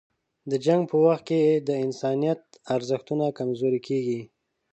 د 0.49 0.51
جنګ 0.65 0.81
په 0.91 0.97
وخت 1.05 1.23
کې 1.29 1.41
د 1.67 1.69
انسانیت 1.85 2.41
ارزښتونه 2.75 3.25
کمزوري 3.37 3.79
کېږي. 3.87 4.21